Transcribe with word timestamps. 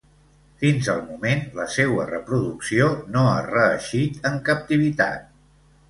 Fins 0.61 0.87
al 0.93 1.03
moment, 1.09 1.43
la 1.59 1.67
seua 1.75 2.07
reproducció 2.09 2.89
no 3.17 3.29
ha 3.35 3.39
reeixit 3.53 4.29
en 4.33 4.45
captivitat. 4.53 5.35